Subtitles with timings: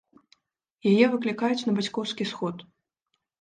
[0.91, 2.65] Яе выклікаюць на бацькоўскі сход.